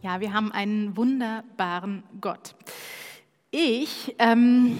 [0.00, 2.54] Ja, wir haben einen wunderbaren Gott.
[3.50, 4.78] Ich ähm,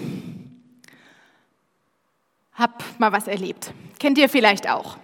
[2.53, 3.73] habe mal was erlebt.
[3.99, 4.97] Kennt ihr vielleicht auch?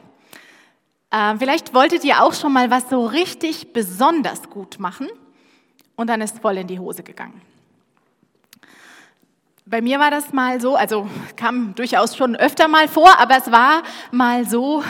[1.12, 5.10] Äh, vielleicht wolltet ihr auch schon mal was so richtig besonders gut machen
[5.98, 7.42] und dann ist voll in die Hose gegangen.
[9.66, 13.52] Bei mir war das mal so, also kam durchaus schon öfter mal vor, aber es
[13.52, 14.82] war mal so,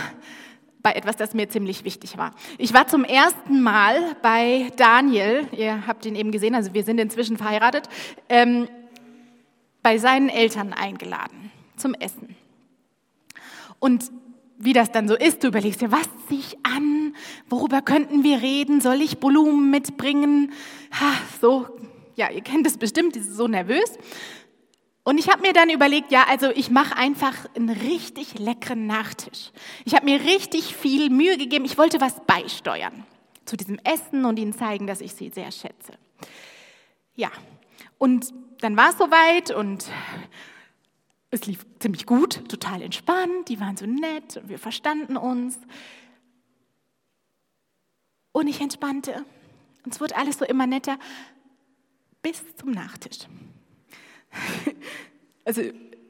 [0.85, 2.35] bei etwas, das mir ziemlich wichtig war.
[2.59, 6.99] Ich war zum ersten Mal bei Daniel, ihr habt ihn eben gesehen, also wir sind
[6.99, 7.89] inzwischen verheiratet,
[8.29, 8.67] ähm,
[9.81, 12.35] bei seinen Eltern eingeladen zum Essen.
[13.79, 14.11] Und
[14.59, 17.15] wie das dann so ist, du überlegst dir, was ziehe ich an?
[17.49, 18.79] Worüber könnten wir reden?
[18.79, 20.53] Soll ich Blumen mitbringen?
[20.91, 21.65] Ha, so,
[22.15, 23.97] ja, ihr kennt es bestimmt, ist so nervös.
[25.05, 29.51] Und ich habe mir dann überlegt, ja, also ich mache einfach einen richtig leckeren Nachtisch.
[29.85, 31.63] Ich habe mir richtig viel Mühe gegeben.
[31.63, 33.05] Ich wollte was beisteuern
[33.45, 35.93] zu diesem Essen und ihnen zeigen, dass ich sie sehr schätze.
[37.13, 37.31] Ja,
[37.99, 39.85] und dann war es soweit und
[41.29, 43.47] es lief ziemlich gut, total entspannt.
[43.49, 45.59] Die waren so nett und wir verstanden uns.
[48.31, 49.23] Und ich entspannte.
[49.83, 50.97] Und es wurde alles so immer netter
[52.23, 53.27] bis zum Nachtisch.
[55.47, 55.61] Also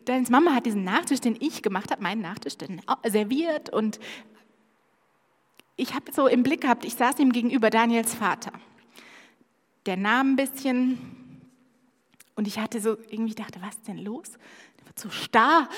[0.05, 3.99] Daniels Mama hat diesen Nachtisch, den ich gemacht habe, meinen Nachtisch, dann serviert und
[5.75, 8.53] ich habe so im Blick gehabt, ich saß ihm gegenüber Daniels Vater.
[9.85, 11.41] Der nahm ein bisschen
[12.35, 14.31] und ich hatte so irgendwie dachte, was ist denn los?
[14.79, 15.69] Der wird so starr.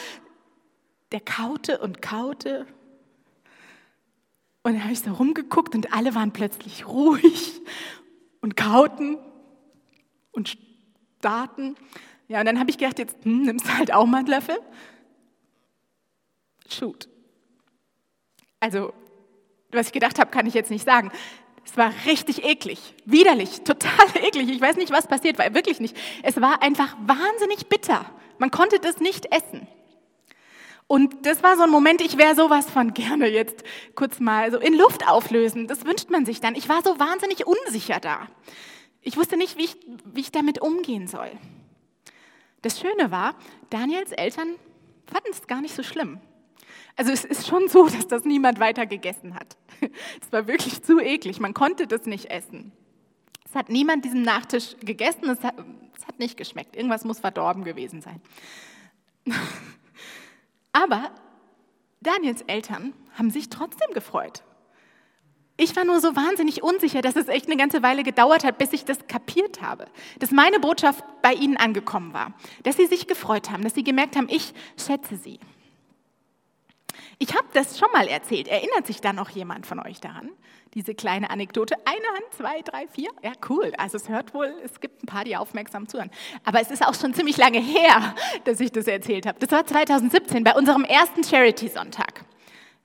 [1.11, 2.67] Der kaute und kaute.
[4.63, 7.61] Und dann habe ich so rumgeguckt und alle waren plötzlich ruhig
[8.41, 9.17] und kauten
[10.31, 10.57] und
[11.19, 11.75] starrten.
[12.28, 14.58] Ja, und dann habe ich gedacht, jetzt hm, nimmst du halt auch mal einen Löffel.
[16.70, 17.08] Shoot.
[18.59, 18.94] Also,
[19.72, 21.11] was ich gedacht habe, kann ich jetzt nicht sagen.
[21.66, 24.50] Es war richtig eklig, widerlich, total eklig.
[24.50, 25.95] Ich weiß nicht, was passiert war, wirklich nicht.
[26.23, 28.05] Es war einfach wahnsinnig bitter.
[28.39, 29.67] Man konnte das nicht essen.
[30.87, 33.64] Und das war so ein Moment, ich wäre sowas von gerne jetzt
[33.95, 35.67] kurz mal so in Luft auflösen.
[35.67, 36.55] Das wünscht man sich dann.
[36.55, 38.27] Ich war so wahnsinnig unsicher da.
[39.02, 41.30] Ich wusste nicht, wie ich, wie ich damit umgehen soll.
[42.61, 43.35] Das Schöne war,
[43.69, 44.55] Daniels Eltern
[45.05, 46.19] fanden es gar nicht so schlimm.
[46.95, 49.57] Also es ist schon so, dass das niemand weiter gegessen hat.
[50.21, 52.71] Es war wirklich zu eklig, man konnte das nicht essen.
[53.45, 55.55] Es hat niemand diesen Nachtisch gegessen, es hat,
[55.97, 56.75] es hat nicht geschmeckt.
[56.75, 58.21] Irgendwas muss verdorben gewesen sein.
[60.73, 61.11] Aber
[62.01, 64.43] Daniels Eltern haben sich trotzdem gefreut.
[65.59, 68.73] Ich war nur so wahnsinnig unsicher, dass es echt eine ganze Weile gedauert hat, bis
[68.73, 69.87] ich das kapiert habe,
[70.19, 74.15] dass meine Botschaft bei ihnen angekommen war, dass sie sich gefreut haben, dass sie gemerkt
[74.15, 75.39] haben, ich schätze sie.
[77.17, 78.47] Ich habe das schon mal erzählt.
[78.47, 80.29] Erinnert sich da noch jemand von euch daran?
[80.75, 81.75] Diese kleine Anekdote.
[81.85, 83.09] Eine Hand, zwei, drei, vier.
[83.23, 83.73] Ja, cool.
[83.79, 86.11] Also es hört wohl, es gibt ein paar, die aufmerksam zuhören.
[86.43, 88.13] Aber es ist auch schon ziemlich lange her,
[88.43, 89.39] dass ich das erzählt habe.
[89.39, 92.27] Das war 2017 bei unserem ersten Charity-Sonntag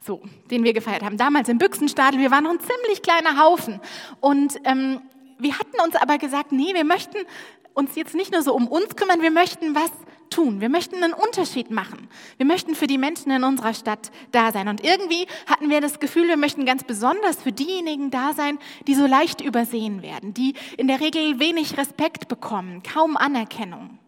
[0.04, 0.20] so,
[0.50, 1.16] den wir gefeiert haben.
[1.16, 3.80] Damals im Büchsenstadel, wir waren noch ein ziemlich kleiner Haufen.
[4.20, 5.00] Und ähm,
[5.38, 7.18] wir hatten uns aber gesagt, nee, wir möchten
[7.74, 9.90] uns jetzt nicht nur so um uns kümmern, wir möchten was
[10.28, 10.60] tun.
[10.60, 12.08] Wir möchten einen Unterschied machen.
[12.36, 14.68] Wir möchten für die Menschen in unserer Stadt da sein.
[14.68, 18.94] Und irgendwie hatten wir das Gefühl, wir möchten ganz besonders für diejenigen da sein, die
[18.94, 23.98] so leicht übersehen werden, die in der Regel wenig Respekt bekommen, kaum Anerkennung.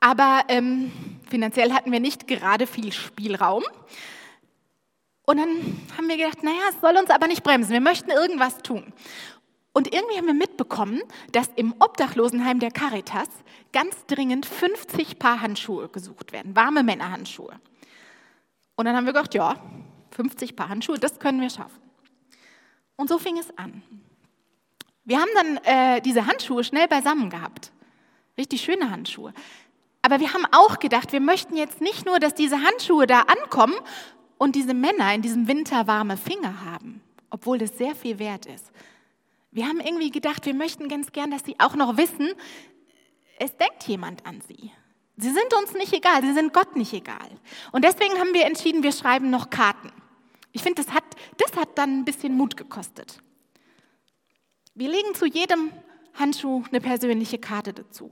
[0.00, 0.90] Aber ähm,
[1.32, 3.64] finanziell hatten wir nicht gerade viel Spielraum.
[5.24, 5.48] Und dann
[5.96, 8.92] haben wir gedacht, naja, es soll uns aber nicht bremsen, wir möchten irgendwas tun.
[9.72, 11.00] Und irgendwie haben wir mitbekommen,
[11.32, 13.28] dass im Obdachlosenheim der Caritas
[13.72, 17.58] ganz dringend 50 Paar Handschuhe gesucht werden, warme Männerhandschuhe.
[18.76, 19.56] Und dann haben wir gedacht, ja,
[20.10, 21.80] 50 Paar Handschuhe, das können wir schaffen.
[22.96, 23.82] Und so fing es an.
[25.04, 27.72] Wir haben dann äh, diese Handschuhe schnell beisammen gehabt.
[28.36, 29.32] Richtig schöne Handschuhe.
[30.02, 33.74] Aber wir haben auch gedacht, wir möchten jetzt nicht nur, dass diese Handschuhe da ankommen
[34.36, 38.72] und diese Männer in diesem Winter warme Finger haben, obwohl das sehr viel wert ist.
[39.52, 42.32] Wir haben irgendwie gedacht, wir möchten ganz gern, dass sie auch noch wissen,
[43.38, 44.72] es denkt jemand an sie.
[45.16, 47.28] Sie sind uns nicht egal, sie sind Gott nicht egal.
[47.70, 49.92] Und deswegen haben wir entschieden, wir schreiben noch Karten.
[50.52, 51.04] Ich finde, das hat,
[51.36, 53.18] das hat dann ein bisschen Mut gekostet.
[54.74, 55.70] Wir legen zu jedem
[56.14, 58.10] Handschuh eine persönliche Karte dazu.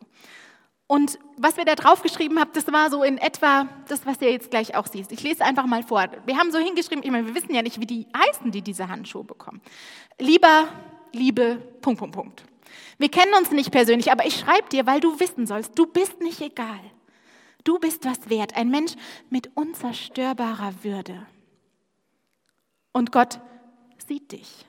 [0.90, 4.32] Und was wir da drauf geschrieben haben, das war so in etwa das, was ihr
[4.32, 5.12] jetzt gleich auch siehst.
[5.12, 6.04] Ich lese einfach mal vor.
[6.26, 8.88] Wir haben so hingeschrieben, ich meine, wir wissen ja nicht, wie die heißen, die diese
[8.88, 9.60] Handschuhe bekommen.
[10.18, 10.66] Lieber,
[11.12, 12.42] Liebe, Punkt, Punkt, Punkt.
[12.98, 16.20] Wir kennen uns nicht persönlich, aber ich schreibe dir, weil du wissen sollst, du bist
[16.20, 16.80] nicht egal.
[17.62, 18.94] Du bist was wert, ein Mensch
[19.28, 21.24] mit unzerstörbarer Würde.
[22.90, 23.38] Und Gott
[24.08, 24.66] sieht dich.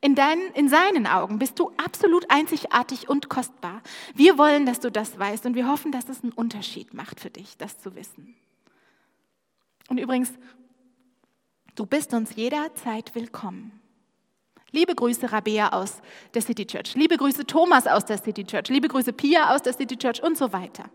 [0.00, 3.82] In, dein, in seinen Augen bist du absolut einzigartig und kostbar.
[4.14, 7.30] Wir wollen, dass du das weißt und wir hoffen, dass es einen Unterschied macht für
[7.30, 8.36] dich, das zu wissen.
[9.88, 10.32] Und übrigens,
[11.74, 13.72] du bist uns jederzeit willkommen.
[14.70, 16.00] Liebe Grüße Rabea aus
[16.34, 19.72] der City Church, liebe Grüße Thomas aus der City Church, liebe Grüße Pia aus der
[19.72, 20.90] City Church und so weiter.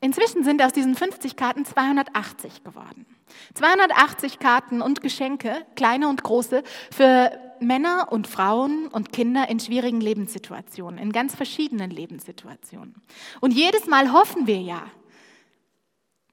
[0.00, 3.04] Inzwischen sind aus diesen 50 Karten 280 geworden.
[3.54, 10.00] 280 Karten und Geschenke, kleine und große, für Männer und Frauen und Kinder in schwierigen
[10.00, 12.94] Lebenssituationen, in ganz verschiedenen Lebenssituationen.
[13.40, 14.82] Und jedes Mal hoffen wir ja,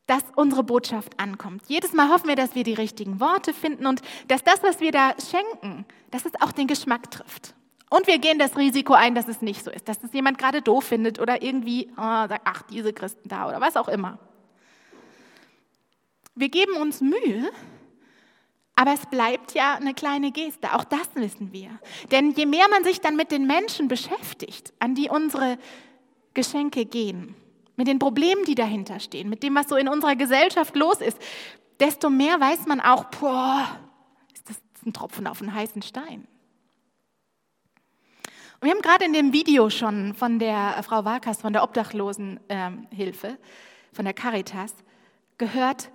[0.06, 1.64] dass unsere Botschaft ankommt.
[1.68, 4.94] Jedes Mal hoffen wir, dass wir die richtigen Worte finden und dass das, was wir
[4.94, 7.54] da schenken, dass es auch den Geschmack trifft.
[7.90, 10.62] Und wir gehen das Risiko ein, dass es nicht so ist, dass es jemand gerade
[10.62, 14.20] doof findet oder irgendwie oh, sagt, ach, diese Christen da oder was auch immer.
[16.36, 17.50] Wir geben uns Mühe,
[18.76, 21.70] aber es bleibt ja eine kleine Geste, auch das wissen wir.
[22.12, 25.58] Denn je mehr man sich dann mit den Menschen beschäftigt, an die unsere
[26.34, 27.36] Geschenke gehen,
[27.78, 31.18] mit den Problemen, die dahinter stehen, mit dem, was so in unserer Gesellschaft los ist,
[31.80, 33.68] desto mehr weiß man auch, boah,
[34.34, 36.28] ist das ein Tropfen auf einen heißen Stein.
[38.60, 43.28] Und wir haben gerade in dem Video schon von der Frau Warkas, von der Obdachlosenhilfe,
[43.28, 43.38] ähm,
[43.94, 44.74] von der Caritas,
[45.38, 45.92] gehört,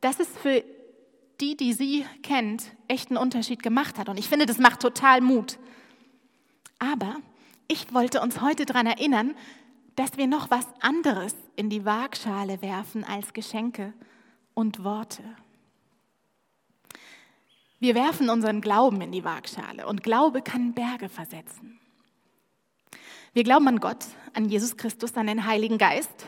[0.00, 0.64] dass es für
[1.40, 4.08] die, die sie kennt, echt einen Unterschied gemacht hat.
[4.08, 5.58] Und ich finde, das macht total Mut.
[6.80, 7.16] Aber
[7.68, 9.36] ich wollte uns heute daran erinnern,
[9.94, 13.92] dass wir noch was anderes in die Waagschale werfen als Geschenke
[14.54, 15.22] und Worte.
[17.78, 21.78] Wir werfen unseren Glauben in die Waagschale und Glaube kann Berge versetzen.
[23.32, 26.26] Wir glauben an Gott, an Jesus Christus, an den Heiligen Geist.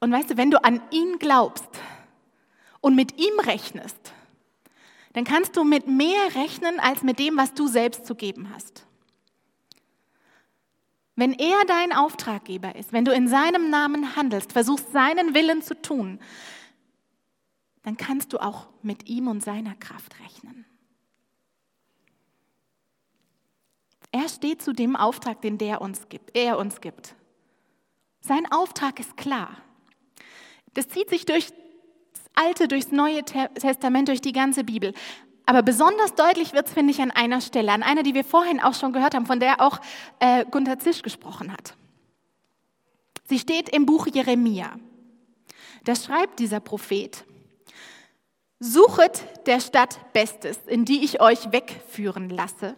[0.00, 1.68] Und weißt du, wenn du an ihn glaubst
[2.80, 4.12] und mit ihm rechnest,
[5.12, 8.86] dann kannst du mit mehr rechnen als mit dem, was du selbst zu geben hast.
[11.16, 15.74] Wenn er dein Auftraggeber ist, wenn du in seinem Namen handelst, versuchst seinen Willen zu
[15.82, 16.20] tun,
[17.82, 20.64] dann kannst du auch mit ihm und seiner Kraft rechnen.
[24.10, 27.14] Er steht zu dem Auftrag, den der uns gibt, er uns gibt.
[28.20, 29.56] Sein Auftrag ist klar.
[30.74, 34.94] Das zieht sich durch das Alte, durchs Neue Testament, durch die ganze Bibel.
[35.44, 38.60] Aber besonders deutlich wird es, finde ich, an einer Stelle, an einer, die wir vorhin
[38.60, 39.80] auch schon gehört haben, von der auch
[40.20, 41.74] äh, Gunther Zisch gesprochen hat.
[43.24, 44.78] Sie steht im Buch Jeremia.
[45.84, 47.24] Da schreibt dieser Prophet,
[48.58, 52.74] Suchet der Stadt Bestes, in die ich euch wegführen lasse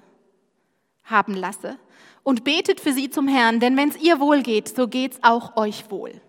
[1.11, 1.79] haben lasse
[2.23, 5.19] und betet für sie zum Herrn, denn wenn es ihr wohl geht, so geht es
[5.23, 6.21] auch euch wohl.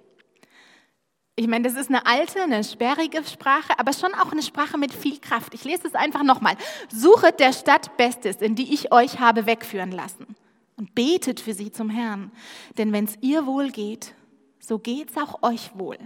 [1.36, 4.94] Ich meine, das ist eine alte, eine sperrige Sprache, aber schon auch eine Sprache mit
[4.94, 5.54] viel Kraft.
[5.54, 6.56] Ich lese es einfach nochmal.
[6.94, 10.36] Suchet der Stadt Bestes, in die ich euch habe wegführen lassen
[10.78, 12.31] und betet für sie zum Herrn,
[12.78, 14.13] denn wenn es ihr wohl geht,
[14.60, 15.98] so geht es auch euch wohl.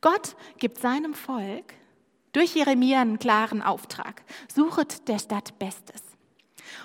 [0.00, 1.74] Gott gibt seinem Volk
[2.32, 4.22] durch Jeremia einen klaren Auftrag.
[4.52, 6.02] Suchet der Stadt Bestes.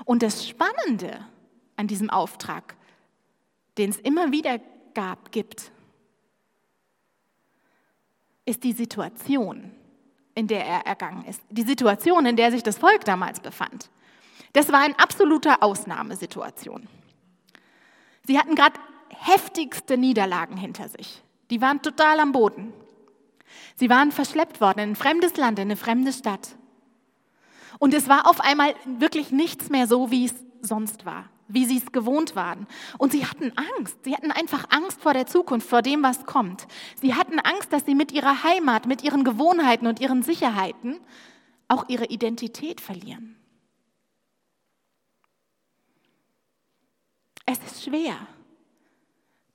[0.05, 1.25] Und das Spannende
[1.75, 2.75] an diesem Auftrag,
[3.77, 4.59] den es immer wieder
[4.93, 5.71] gab, gibt,
[8.45, 9.71] ist die Situation,
[10.35, 11.41] in der er ergangen ist.
[11.49, 13.89] Die Situation, in der sich das Volk damals befand.
[14.53, 16.87] Das war eine absolute Ausnahmesituation.
[18.25, 18.79] Sie hatten gerade
[19.09, 21.21] heftigste Niederlagen hinter sich.
[21.49, 22.73] Die waren total am Boden.
[23.75, 26.55] Sie waren verschleppt worden in ein fremdes Land, in eine fremde Stadt.
[27.79, 31.77] Und es war auf einmal wirklich nichts mehr so, wie es sonst war, wie sie
[31.77, 32.67] es gewohnt waren.
[32.97, 33.97] Und sie hatten Angst.
[34.03, 36.67] Sie hatten einfach Angst vor der Zukunft, vor dem, was kommt.
[37.01, 40.99] Sie hatten Angst, dass sie mit ihrer Heimat, mit ihren Gewohnheiten und ihren Sicherheiten
[41.69, 43.37] auch ihre Identität verlieren.
[47.45, 48.15] Es ist schwer,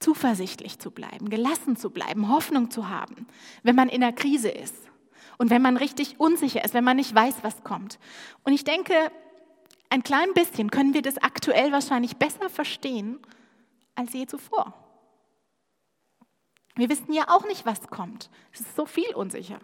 [0.00, 3.26] zuversichtlich zu bleiben, gelassen zu bleiben, Hoffnung zu haben,
[3.62, 4.90] wenn man in einer Krise ist.
[5.38, 7.98] Und wenn man richtig unsicher ist, wenn man nicht weiß, was kommt.
[8.44, 8.94] Und ich denke,
[9.90, 13.18] ein klein bisschen können wir das aktuell wahrscheinlich besser verstehen
[13.94, 14.74] als je zuvor.
[16.76, 18.30] Wir wissen ja auch nicht, was kommt.
[18.52, 19.60] Es ist so viel unsicher.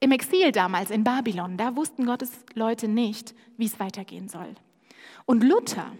[0.00, 4.54] Im Exil damals in Babylon, da wussten Gottes Leute nicht, wie es weitergehen soll.
[5.26, 5.92] Und Luther,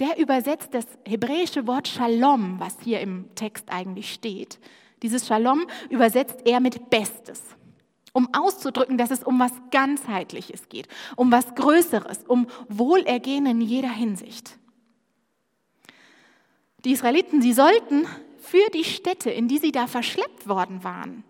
[0.00, 4.58] der übersetzt das hebräische Wort Shalom, was hier im Text eigentlich steht,
[5.02, 7.42] dieses Shalom übersetzt er mit Bestes,
[8.12, 13.90] um auszudrücken, dass es um was ganzheitliches geht, um was Größeres, um Wohlergehen in jeder
[13.90, 14.58] Hinsicht.
[16.84, 18.06] Die Israeliten, sie sollten
[18.38, 21.24] für die Städte, in die sie da verschleppt worden waren,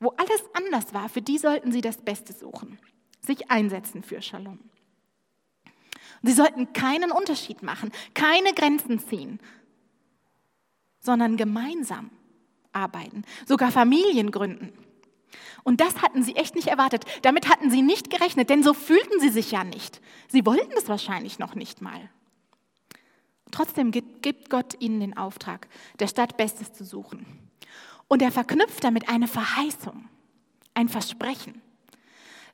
[0.00, 2.78] wo alles anders war, für die sollten sie das Beste suchen.
[3.20, 4.60] sich einsetzen für Shalom.
[6.22, 9.40] Sie sollten keinen Unterschied machen, keine Grenzen ziehen,
[11.00, 12.10] sondern gemeinsam
[12.78, 14.72] arbeiten, sogar Familien gründen.
[15.64, 17.04] Und das hatten sie echt nicht erwartet.
[17.22, 20.00] Damit hatten sie nicht gerechnet, denn so fühlten sie sich ja nicht.
[20.28, 22.08] Sie wollten es wahrscheinlich noch nicht mal.
[23.50, 25.68] Trotzdem gibt Gott ihnen den Auftrag,
[25.98, 27.26] der Stadt Bestes zu suchen.
[28.06, 30.08] Und er verknüpft damit eine Verheißung,
[30.74, 31.60] ein Versprechen.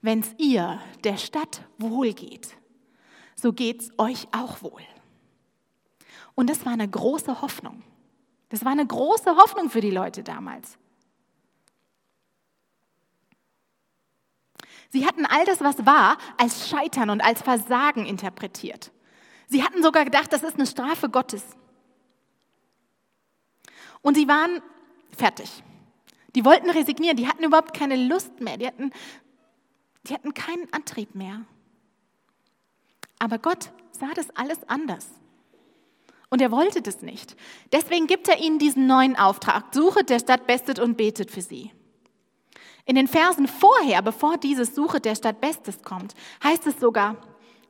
[0.03, 2.57] Wenn es ihr, der Stadt, wohl geht,
[3.35, 4.83] so geht es euch auch wohl.
[6.35, 7.83] Und das war eine große Hoffnung.
[8.55, 10.79] Das war eine große Hoffnung für die Leute damals.
[14.91, 18.93] Sie hatten all das, was war, als Scheitern und als Versagen interpretiert.
[19.49, 21.43] Sie hatten sogar gedacht, das ist eine Strafe Gottes.
[24.03, 24.63] Und sie waren
[25.11, 25.65] fertig.
[26.37, 28.93] Die wollten resignieren, die hatten überhaupt keine Lust mehr, die hatten,
[30.05, 31.45] die hatten keinen Antrieb mehr.
[33.19, 35.09] Aber Gott sah das alles anders.
[36.35, 37.37] Und er wollte das nicht.
[37.73, 39.73] Deswegen gibt er ihnen diesen neuen Auftrag.
[39.73, 41.71] Suchet der Stadt Bestet und betet für sie.
[42.87, 46.13] In den Versen vorher, bevor dieses Suchet der Stadt Bestes kommt,
[46.43, 47.19] heißt es sogar,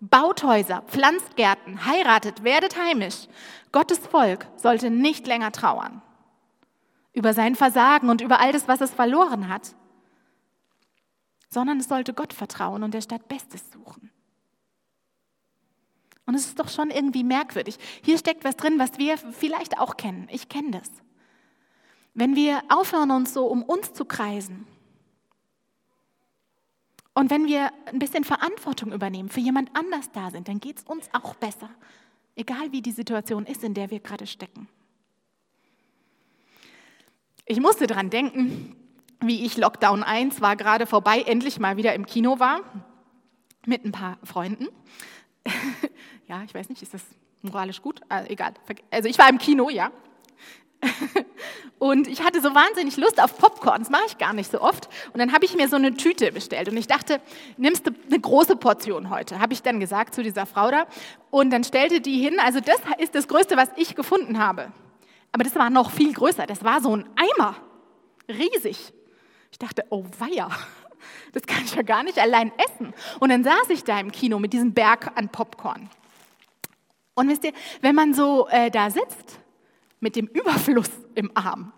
[0.01, 3.29] baut Häuser, pflanzt Gärten, heiratet, werdet heimisch.
[3.71, 6.01] Gottes Volk sollte nicht länger trauern
[7.13, 9.75] über sein Versagen und über all das, was es verloren hat,
[11.51, 14.11] sondern es sollte Gott vertrauen und der Stadt Bestes suchen.
[16.27, 17.77] Und es ist doch schon irgendwie merkwürdig.
[18.03, 20.29] Hier steckt was drin, was wir vielleicht auch kennen.
[20.31, 20.91] Ich kenne das.
[22.15, 24.67] Wenn wir aufhören, uns so um uns zu kreisen
[27.15, 30.85] und wenn wir ein bisschen Verantwortung übernehmen, für jemand anders da sind, dann geht es
[30.85, 31.71] uns auch besser.
[32.35, 34.69] Egal wie die Situation ist, in der wir gerade stecken.
[37.47, 38.75] Ich musste daran denken,
[39.21, 42.61] wie ich Lockdown 1 war gerade vorbei, endlich mal wieder im Kino war
[43.65, 44.69] mit ein paar Freunden.
[46.29, 47.03] ja, ich weiß nicht, ist das
[47.43, 48.01] moralisch gut?
[48.09, 48.55] Also, egal.
[48.91, 49.91] Also ich war im Kino, ja.
[51.79, 54.89] Und ich hatte so wahnsinnig Lust auf Popcorn, das mache ich gar nicht so oft.
[55.13, 57.21] Und dann habe ich mir so eine Tüte bestellt und ich dachte,
[57.57, 60.87] nimmst du eine große Portion heute, habe ich dann gesagt zu dieser Frau da.
[61.31, 64.73] Und dann stellte die hin, also das ist das Größte, was ich gefunden habe.
[65.33, 67.57] Aber das war noch viel größer, das war so ein Eimer,
[68.29, 68.93] riesig.
[69.51, 70.49] Ich dachte, oh weia,
[71.33, 72.95] das kann ich ja gar nicht allein essen.
[73.21, 75.91] Und dann saß ich da im Kino mit diesem Berg an Popcorn.
[77.15, 79.39] Und wisst ihr, wenn man so äh, da sitzt
[80.01, 81.73] mit dem Überfluss im Arm,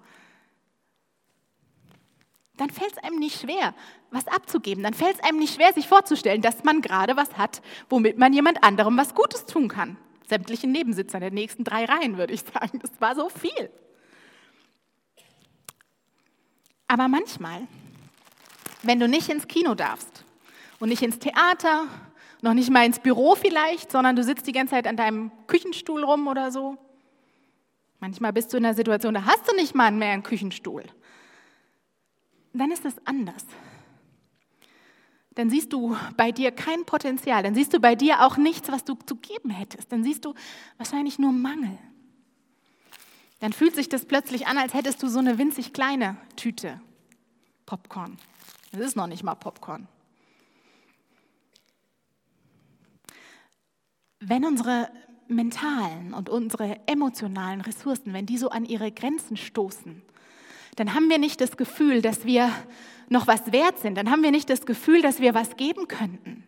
[2.56, 3.74] dann fällt es einem nicht schwer,
[4.10, 4.82] was abzugeben.
[4.82, 8.32] Dann fällt es einem nicht schwer, sich vorzustellen, dass man gerade was hat, womit man
[8.32, 9.98] jemand anderem was Gutes tun kann.
[10.26, 12.78] Sämtlichen Nebensitzern der nächsten drei Reihen, würde ich sagen.
[12.80, 13.70] Das war so viel.
[16.88, 17.66] Aber manchmal,
[18.86, 20.24] wenn du nicht ins Kino darfst
[20.78, 21.86] und nicht ins Theater,
[22.42, 26.04] noch nicht mal ins Büro vielleicht, sondern du sitzt die ganze Zeit an deinem Küchenstuhl
[26.04, 26.76] rum oder so,
[28.00, 30.84] manchmal bist du in der Situation, da hast du nicht mal mehr einen Küchenstuhl,
[32.52, 33.44] dann ist es anders.
[35.34, 38.84] Dann siehst du bei dir kein Potenzial, dann siehst du bei dir auch nichts, was
[38.84, 40.34] du zu geben hättest, dann siehst du
[40.78, 41.78] wahrscheinlich nur Mangel.
[43.40, 46.80] Dann fühlt sich das plötzlich an, als hättest du so eine winzig kleine Tüte
[47.66, 48.16] Popcorn.
[48.72, 49.88] Das ist noch nicht mal Popcorn.
[54.20, 54.90] Wenn unsere
[55.28, 60.02] mentalen und unsere emotionalen Ressourcen, wenn die so an ihre Grenzen stoßen,
[60.76, 62.50] dann haben wir nicht das Gefühl, dass wir
[63.08, 63.96] noch was wert sind.
[63.96, 66.44] Dann haben wir nicht das Gefühl, dass wir was geben könnten.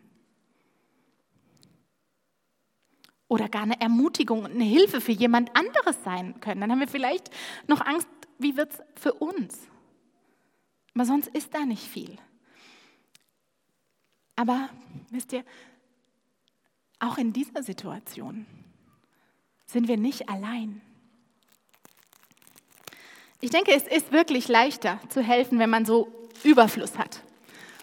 [3.26, 6.60] Oder gar eine Ermutigung und eine Hilfe für jemand anderes sein können.
[6.60, 7.30] Dann haben wir vielleicht
[7.66, 8.08] noch Angst,
[8.38, 9.58] wie wird es für uns?
[10.94, 12.16] Aber sonst ist da nicht viel.
[14.36, 14.68] Aber
[15.10, 15.44] wisst ihr,
[16.98, 18.46] auch in dieser Situation
[19.66, 20.80] sind wir nicht allein.
[23.40, 27.22] Ich denke, es ist wirklich leichter zu helfen, wenn man so Überfluss hat.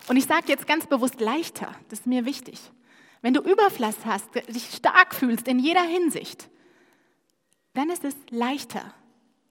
[0.08, 2.60] Und ich sage jetzt ganz bewusst leichter, das ist mir wichtig.
[3.22, 6.50] Wenn du Überfluss hast, dich stark fühlst in jeder Hinsicht,
[7.74, 8.94] dann ist es leichter,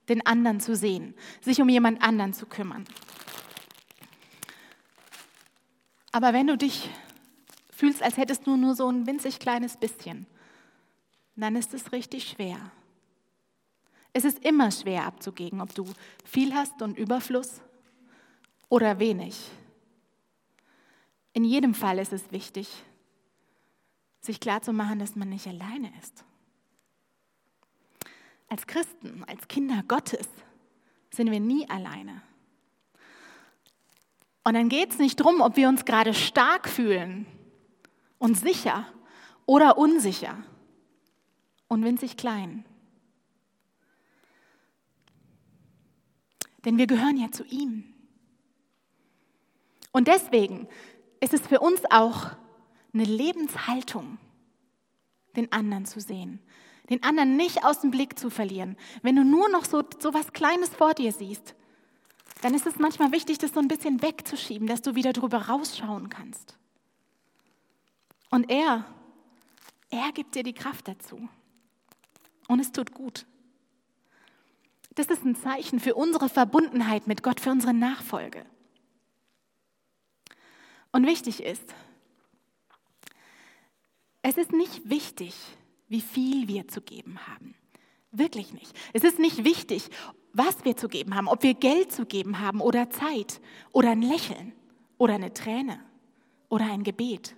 [0.09, 2.85] den anderen zu sehen, sich um jemand anderen zu kümmern.
[6.15, 6.89] Aber wenn du dich
[7.71, 10.29] fühlst, als hättest du nur so ein winzig kleines bisschen,
[11.35, 12.71] dann ist es richtig schwer.
[14.13, 15.85] Es ist immer schwer abzugeben, ob du
[16.25, 17.61] viel hast und Überfluss
[18.69, 19.51] oder wenig.
[21.33, 22.69] In jedem Fall ist es wichtig,
[24.21, 26.25] sich klarzumachen, dass man nicht alleine ist.
[28.49, 30.29] Als Christen, als Kinder Gottes
[31.11, 32.23] sind wir nie alleine.
[34.45, 37.27] Und dann geht es nicht darum, ob wir uns gerade stark fühlen
[38.19, 38.87] und sicher
[39.47, 40.37] oder unsicher
[41.69, 42.65] und winzig klein.
[46.65, 47.85] Denn wir gehören ja zu ihm.
[49.93, 50.69] Und deswegen
[51.21, 52.31] ist es für uns auch
[52.93, 54.19] eine Lebenshaltung,
[55.37, 56.41] den anderen zu sehen,
[56.91, 58.77] den anderen nicht aus dem Blick zu verlieren.
[59.03, 61.55] Wenn du nur noch so, so was Kleines vor dir siehst,
[62.41, 66.09] dann ist es manchmal wichtig, das so ein bisschen wegzuschieben, dass du wieder drüber rausschauen
[66.09, 66.57] kannst.
[68.31, 68.85] Und er,
[69.91, 71.29] er gibt dir die Kraft dazu.
[72.49, 73.27] Und es tut gut.
[74.95, 78.45] Das ist ein Zeichen für unsere Verbundenheit mit Gott, für unsere Nachfolge.
[80.93, 81.75] Und wichtig ist,
[84.23, 85.35] es ist nicht wichtig,
[85.89, 87.55] wie viel wir zu geben haben.
[88.17, 88.73] Wirklich nicht.
[88.93, 89.91] Es ist nicht wichtig,
[90.33, 93.41] was wir zu geben haben, ob wir Geld zu geben haben oder Zeit
[93.73, 94.53] oder ein Lächeln
[94.99, 95.81] oder eine Träne
[96.49, 97.35] oder ein Gebet.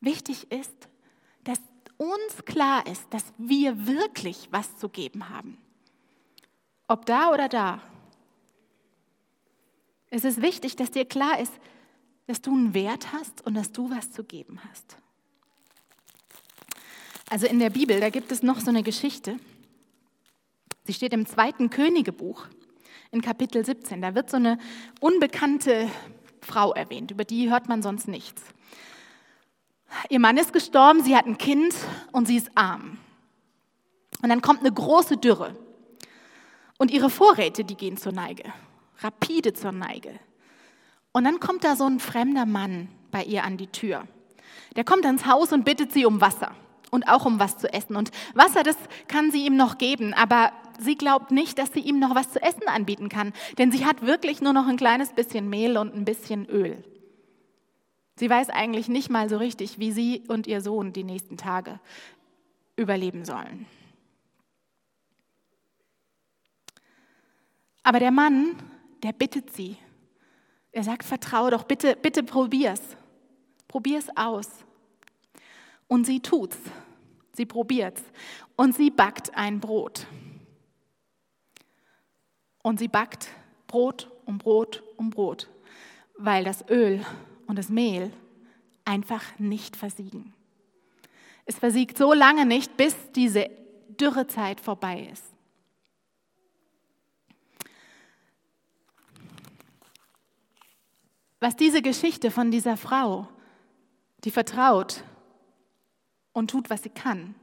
[0.00, 0.88] Wichtig ist,
[1.44, 1.60] dass
[1.98, 5.56] uns klar ist, dass wir wirklich was zu geben haben.
[6.88, 7.80] Ob da oder da.
[10.10, 11.52] Es ist wichtig, dass dir klar ist,
[12.26, 14.96] dass du einen Wert hast und dass du was zu geben hast.
[17.30, 19.36] Also in der Bibel, da gibt es noch so eine Geschichte.
[20.84, 22.46] Sie steht im zweiten Königebuch
[23.10, 24.00] in Kapitel 17.
[24.00, 24.58] Da wird so eine
[25.00, 25.90] unbekannte
[26.40, 28.42] Frau erwähnt, über die hört man sonst nichts.
[30.08, 31.74] Ihr Mann ist gestorben, sie hat ein Kind
[32.12, 32.98] und sie ist arm.
[34.22, 35.54] Und dann kommt eine große Dürre.
[36.78, 38.44] Und ihre Vorräte, die gehen zur Neige,
[39.00, 40.18] rapide zur Neige.
[41.12, 44.06] Und dann kommt da so ein fremder Mann bei ihr an die Tür.
[44.76, 46.54] Der kommt ans Haus und bittet sie um Wasser
[46.90, 47.96] und auch um was zu essen.
[47.96, 48.76] Und Wasser, das
[49.06, 52.42] kann sie ihm noch geben, aber sie glaubt nicht, dass sie ihm noch was zu
[52.42, 56.04] essen anbieten kann, denn sie hat wirklich nur noch ein kleines bisschen Mehl und ein
[56.04, 56.82] bisschen Öl.
[58.16, 61.78] Sie weiß eigentlich nicht mal so richtig, wie sie und ihr Sohn die nächsten Tage
[62.76, 63.66] überleben sollen.
[67.84, 68.56] Aber der Mann,
[69.02, 69.76] der bittet sie.
[70.72, 72.82] Er sagt, vertraue doch, bitte, bitte probier's.
[73.66, 74.48] Probier's aus.
[75.86, 76.58] Und sie tut's.
[77.38, 78.02] Sie probiert's.
[78.56, 80.08] Und sie backt ein Brot.
[82.64, 83.28] Und sie backt
[83.68, 85.48] Brot um Brot um Brot,
[86.16, 87.06] weil das Öl
[87.46, 88.12] und das Mehl
[88.84, 90.34] einfach nicht versiegen.
[91.46, 93.48] Es versiegt so lange nicht, bis diese
[93.88, 95.24] Dürrezeit vorbei ist.
[101.38, 103.28] Was diese Geschichte von dieser Frau,
[104.24, 105.04] die vertraut
[106.38, 107.34] und tut, was sie kann,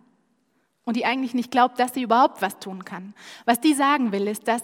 [0.85, 3.13] und die eigentlich nicht glaubt, dass sie überhaupt was tun kann,
[3.45, 4.63] was die sagen will, ist, dass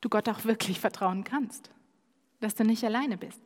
[0.00, 1.70] du Gott auch wirklich vertrauen kannst,
[2.40, 3.40] dass du nicht alleine bist.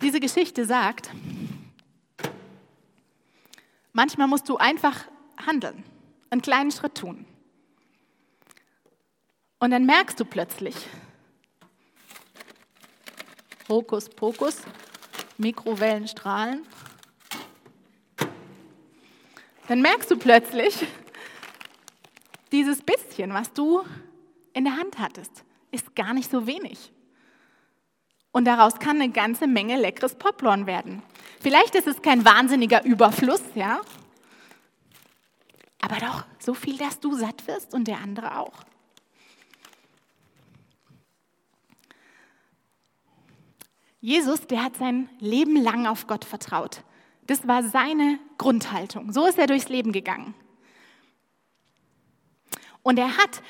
[0.00, 1.10] Diese Geschichte sagt,
[3.92, 5.04] manchmal musst du einfach
[5.46, 5.84] handeln,
[6.30, 7.24] einen kleinen Schritt tun.
[9.60, 10.74] Und dann merkst du plötzlich,
[13.72, 14.58] Hokus Pokus,
[15.38, 16.66] Mikrowellenstrahlen,
[19.66, 20.86] dann merkst du plötzlich,
[22.52, 23.82] dieses bisschen, was du
[24.52, 26.92] in der Hand hattest, ist gar nicht so wenig.
[28.30, 31.02] Und daraus kann eine ganze Menge leckeres Popcorn werden.
[31.40, 33.80] Vielleicht ist es kein wahnsinniger Überfluss, ja?
[35.80, 38.64] Aber doch so viel, dass du satt wirst und der andere auch.
[44.02, 46.82] Jesus, der hat sein Leben lang auf Gott vertraut.
[47.28, 49.12] Das war seine Grundhaltung.
[49.12, 50.34] So ist er durchs Leben gegangen.
[52.82, 53.42] Und er hat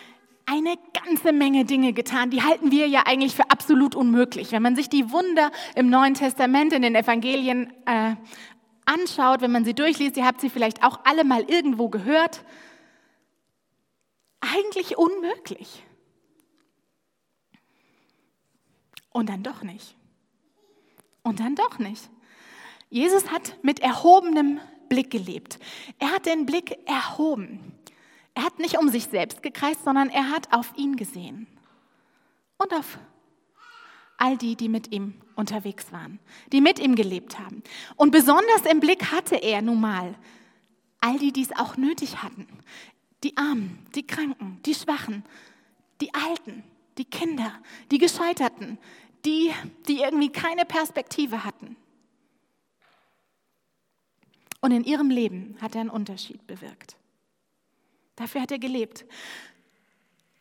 [0.45, 4.53] eine ganze Menge Dinge getan, die halten wir ja eigentlich für absolut unmöglich.
[4.53, 8.17] Wenn man sich die Wunder im Neuen Testament, in den Evangelien äh,
[8.85, 12.45] anschaut, wenn man sie durchliest, ihr habt sie vielleicht auch alle mal irgendwo gehört,
[14.41, 15.83] eigentlich unmöglich.
[19.09, 19.97] Und dann doch nicht.
[21.23, 22.11] Und dann doch nicht.
[22.91, 25.59] Jesus hat mit erhobenem Blick gelebt.
[25.99, 27.73] Er hat den Blick erhoben.
[28.35, 31.47] Er hat nicht um sich selbst gekreist, sondern er hat auf ihn gesehen
[32.59, 32.99] und auf
[34.17, 36.19] all die, die mit ihm unterwegs waren,
[36.53, 37.63] die mit ihm gelebt haben.
[37.97, 40.15] Und besonders im Blick hatte er nun mal
[41.01, 42.47] all die, die es auch nötig hatten.
[43.25, 45.25] Die Armen, die Kranken, die Schwachen,
[46.01, 46.63] die Alten,
[46.99, 47.53] die Kinder,
[47.91, 48.79] die Gescheiterten,
[49.25, 49.53] die,
[49.89, 51.77] die irgendwie keine Perspektive hatten.
[54.61, 56.97] Und in ihrem Leben hat er einen Unterschied bewirkt.
[58.17, 59.05] Dafür hat er gelebt.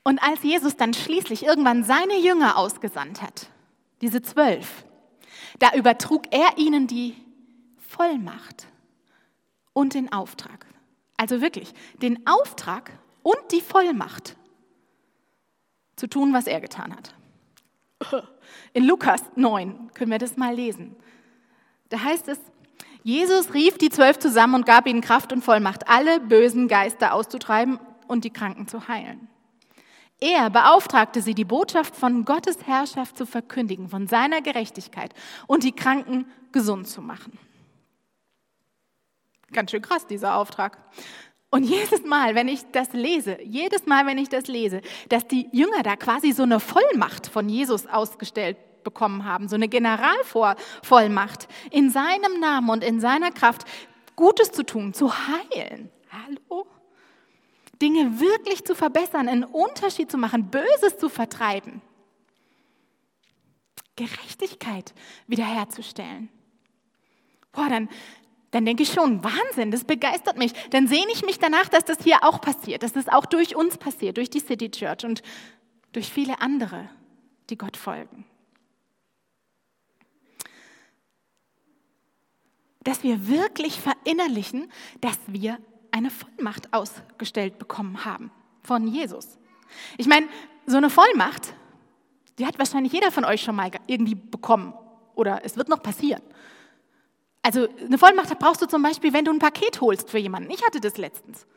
[0.03, 3.47] Und als Jesus dann schließlich irgendwann seine Jünger ausgesandt hat,
[4.01, 4.85] diese zwölf,
[5.59, 7.15] da übertrug er ihnen die
[7.77, 8.67] Vollmacht
[9.73, 10.65] und den Auftrag.
[11.17, 12.91] Also wirklich, den Auftrag
[13.21, 14.35] und die Vollmacht
[15.95, 17.13] zu tun, was er getan hat.
[18.73, 20.95] In Lukas 9 können wir das mal lesen.
[21.89, 22.39] Da heißt es,
[23.03, 27.79] Jesus rief die zwölf zusammen und gab ihnen Kraft und Vollmacht, alle bösen Geister auszutreiben
[28.07, 29.27] und die Kranken zu heilen.
[30.19, 35.15] Er beauftragte sie, die Botschaft von Gottes Herrschaft zu verkündigen, von seiner Gerechtigkeit
[35.47, 37.39] und die Kranken gesund zu machen.
[39.51, 40.77] Ganz schön krass, dieser Auftrag.
[41.51, 45.49] Und jedes Mal, wenn ich das lese, jedes Mal, wenn ich das lese, dass die
[45.51, 51.89] Jünger da quasi so eine Vollmacht von Jesus ausgestellt bekommen haben, so eine Generalvollmacht, in
[51.89, 53.65] seinem Namen und in seiner Kraft
[54.15, 55.91] Gutes zu tun, zu heilen.
[56.09, 56.65] Hallo?
[57.81, 61.81] Dinge wirklich zu verbessern, einen Unterschied zu machen, Böses zu vertreiben.
[63.97, 64.93] Gerechtigkeit
[65.27, 66.29] wiederherzustellen.
[67.51, 67.89] Boah, dann,
[68.51, 70.53] dann denke ich schon, Wahnsinn, das begeistert mich.
[70.69, 73.77] Dann sehne ich mich danach, dass das hier auch passiert, dass das auch durch uns
[73.77, 75.23] passiert, durch die City Church und
[75.93, 76.89] durch viele andere,
[77.49, 78.25] die Gott folgen.
[82.83, 85.57] Dass wir wirklich verinnerlichen, dass wir
[85.91, 88.31] eine Vollmacht ausgestellt bekommen haben
[88.63, 89.37] von Jesus.
[89.97, 90.27] Ich meine,
[90.65, 91.53] so eine Vollmacht,
[92.37, 94.73] die hat wahrscheinlich jeder von euch schon mal irgendwie bekommen
[95.15, 96.21] oder es wird noch passieren.
[97.41, 100.51] Also eine Vollmacht brauchst du zum Beispiel, wenn du ein Paket holst für jemanden.
[100.51, 101.47] Ich hatte das letztens.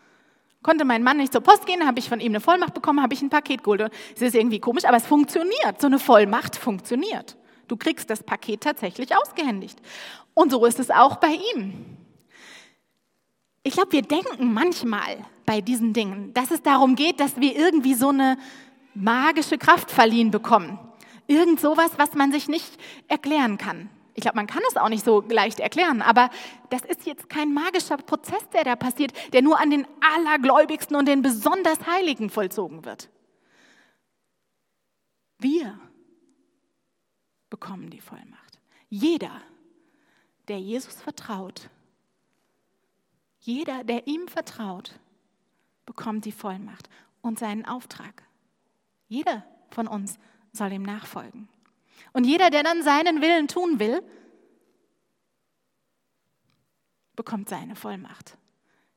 [0.63, 3.13] Konnte mein Mann nicht zur Post gehen, habe ich von ihm eine Vollmacht bekommen, habe
[3.13, 3.93] ich ein Paket geholt.
[4.15, 5.79] Es ist irgendwie komisch, aber es funktioniert.
[5.79, 7.37] So eine Vollmacht funktioniert.
[7.69, 9.79] Du kriegst das Paket tatsächlich ausgehändigt.
[10.33, 11.75] Und so ist es auch bei ihm.
[13.63, 17.95] Ich glaube, wir denken manchmal bei diesen Dingen, dass es darum geht, dass wir irgendwie
[17.95, 18.39] so eine
[18.95, 20.79] magische Kraft verliehen bekommen.
[21.27, 23.91] Irgend sowas, was man sich nicht erklären kann.
[24.15, 26.31] Ich glaube, man kann es auch nicht so leicht erklären, aber
[26.71, 31.07] das ist jetzt kein magischer Prozess, der da passiert, der nur an den Allergläubigsten und
[31.07, 33.11] den besonders Heiligen vollzogen wird.
[35.39, 35.79] Wir
[37.51, 38.61] bekommen die Vollmacht.
[38.89, 39.43] Jeder,
[40.49, 41.69] der Jesus vertraut,
[43.41, 44.99] jeder, der ihm vertraut,
[45.85, 46.89] bekommt die Vollmacht
[47.21, 48.23] und seinen Auftrag.
[49.09, 50.19] Jeder von uns
[50.53, 51.49] soll ihm nachfolgen.
[52.15, 54.01] Und jeder, der dann seinen Willen tun will,
[57.17, 58.39] bekommt seine Vollmacht.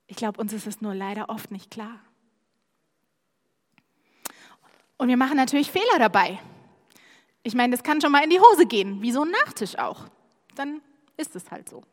[0.05, 1.99] Ich glaube, uns ist es nur leider oft nicht klar.
[4.97, 6.39] Und wir machen natürlich Fehler dabei.
[7.43, 10.05] Ich meine, das kann schon mal in die Hose gehen, wie so ein Nachtisch auch.
[10.55, 10.81] Dann
[11.17, 11.83] ist es halt so.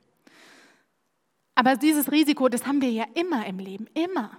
[1.54, 4.38] Aber dieses Risiko, das haben wir ja immer im Leben, immer.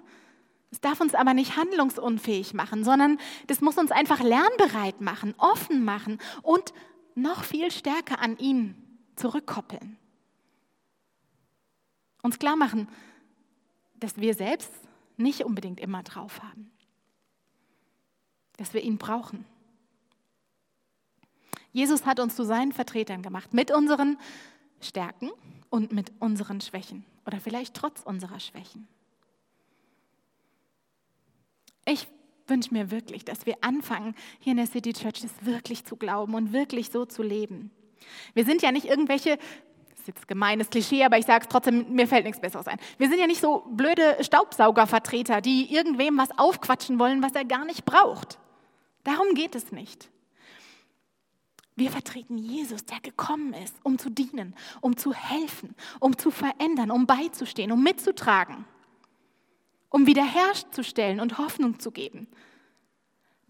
[0.71, 5.85] Es darf uns aber nicht handlungsunfähig machen, sondern das muss uns einfach lernbereit machen, offen
[5.85, 6.73] machen und
[7.15, 8.75] noch viel stärker an ihn
[9.15, 9.97] zurückkoppeln.
[12.21, 12.89] Uns klar machen,
[13.99, 14.71] dass wir selbst
[15.17, 16.71] nicht unbedingt immer drauf haben,
[18.57, 19.45] dass wir ihn brauchen.
[21.71, 24.17] Jesus hat uns zu seinen Vertretern gemacht, mit unseren
[24.81, 25.31] Stärken
[25.69, 28.87] und mit unseren Schwächen oder vielleicht trotz unserer Schwächen.
[31.85, 32.07] Ich
[32.47, 36.35] wünsche mir wirklich, dass wir anfangen, hier in der City Church das wirklich zu glauben
[36.35, 37.71] und wirklich so zu leben.
[38.33, 39.37] Wir sind ja nicht irgendwelche,
[39.89, 42.79] das ist jetzt gemeines Klischee, aber ich sage es trotzdem, mir fällt nichts Besseres ein.
[42.97, 47.65] Wir sind ja nicht so blöde Staubsaugervertreter, die irgendwem was aufquatschen wollen, was er gar
[47.65, 48.39] nicht braucht.
[49.03, 50.09] Darum geht es nicht.
[51.75, 56.89] Wir vertreten Jesus, der gekommen ist, um zu dienen, um zu helfen, um zu verändern,
[56.89, 58.65] um beizustehen, um mitzutragen,
[59.89, 62.27] um wiederherzustellen und Hoffnung zu geben,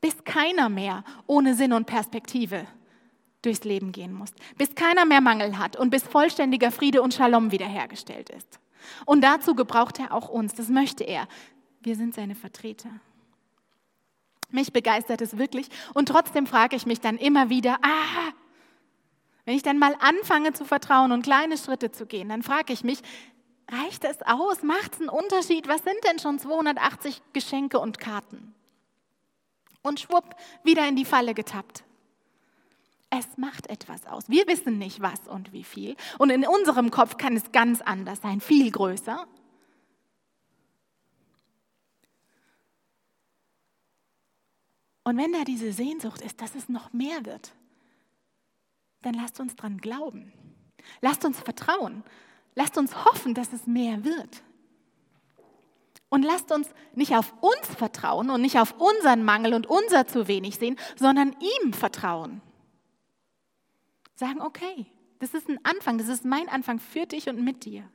[0.01, 2.65] bis keiner mehr ohne Sinn und Perspektive
[3.41, 7.51] durchs Leben gehen muss, bis keiner mehr Mangel hat und bis vollständiger Friede und Shalom
[7.51, 8.59] wiederhergestellt ist.
[9.05, 11.27] Und dazu gebraucht er auch uns, das möchte er.
[11.81, 12.89] Wir sind seine Vertreter.
[14.49, 15.69] Mich begeistert es wirklich.
[15.93, 18.31] Und trotzdem frage ich mich dann immer wieder, ah,
[19.45, 22.83] wenn ich dann mal anfange zu vertrauen und kleine Schritte zu gehen, dann frage ich
[22.83, 23.01] mich,
[23.69, 24.63] reicht es aus?
[24.63, 25.67] Macht es einen Unterschied?
[25.67, 28.53] Was sind denn schon 280 Geschenke und Karten?
[29.81, 31.83] Und schwupp, wieder in die Falle getappt.
[33.09, 34.29] Es macht etwas aus.
[34.29, 35.95] Wir wissen nicht, was und wie viel.
[36.17, 39.27] Und in unserem Kopf kann es ganz anders sein, viel größer.
[45.03, 47.53] Und wenn da diese Sehnsucht ist, dass es noch mehr wird,
[49.03, 50.33] dann lasst uns dran glauben.
[50.99, 52.03] Lasst uns vertrauen.
[52.55, 54.43] Lasst uns hoffen, dass es mehr wird.
[56.09, 60.27] Und lasst uns nicht auf uns vertrauen und nicht auf unseren Mangel und unser zu
[60.27, 62.41] wenig sehen, sondern ihm vertrauen.
[64.15, 64.85] Sagen, okay,
[65.19, 67.89] das ist ein Anfang, das ist mein Anfang für dich und mit dir.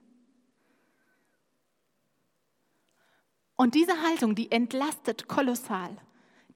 [3.57, 5.96] Und diese Haltung, die entlastet kolossal.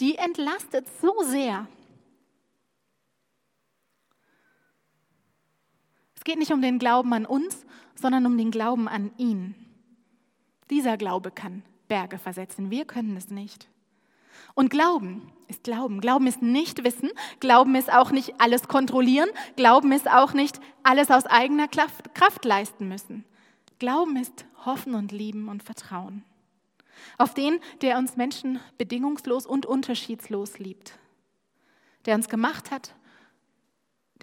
[0.01, 1.69] Die entlastet so sehr.
[6.25, 9.55] Es geht nicht um den Glauben an uns, sondern um den Glauben an ihn.
[10.71, 12.71] Dieser Glaube kann Berge versetzen.
[12.71, 13.69] Wir können es nicht.
[14.55, 16.01] Und Glauben ist Glauben.
[16.01, 17.11] Glauben ist nicht Wissen.
[17.41, 19.29] Glauben ist auch nicht alles kontrollieren.
[19.57, 23.27] Glauben ist auch nicht alles aus eigener Kraft leisten müssen.
[23.79, 26.25] Glauben ist hoffen und lieben und vertrauen.
[27.19, 30.99] Auf den, der uns Menschen bedingungslos und unterschiedslos liebt.
[32.07, 32.95] Der uns gemacht hat,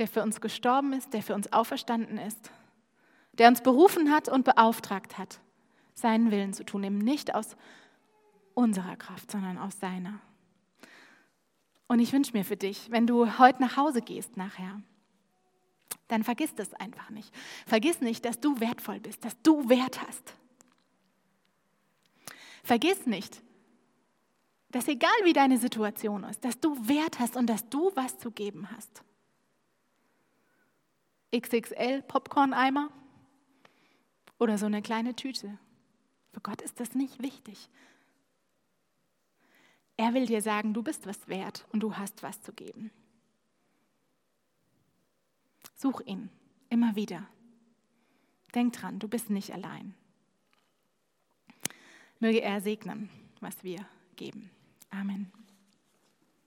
[0.01, 2.49] der für uns gestorben ist, der für uns auferstanden ist.
[3.33, 5.39] Der uns berufen hat und beauftragt hat,
[5.93, 6.83] seinen Willen zu tun.
[6.83, 7.55] Eben nicht aus
[8.55, 10.19] unserer Kraft, sondern aus seiner.
[11.85, 14.81] Und ich wünsche mir für dich, wenn du heute nach Hause gehst nachher,
[16.07, 17.31] dann vergiss das einfach nicht.
[17.67, 20.33] Vergiss nicht, dass du wertvoll bist, dass du Wert hast.
[22.63, 23.39] Vergiss nicht,
[24.71, 28.31] dass egal wie deine Situation ist, dass du Wert hast und dass du was zu
[28.31, 29.03] geben hast.
[31.35, 32.89] XXL Popcorn-Eimer
[34.39, 35.57] oder so eine kleine Tüte.
[36.33, 37.69] Für Gott ist das nicht wichtig.
[39.97, 42.91] Er will dir sagen, du bist was wert und du hast was zu geben.
[45.75, 46.29] Such ihn
[46.69, 47.27] immer wieder.
[48.55, 49.93] Denk dran, du bist nicht allein.
[52.19, 54.49] Möge er segnen, was wir geben.
[54.89, 55.31] Amen.